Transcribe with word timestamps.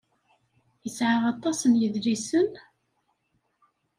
Yesɛa 0.83 1.17
aṭas 1.33 1.59
n 1.65 1.73
yedlisen? 1.81 2.49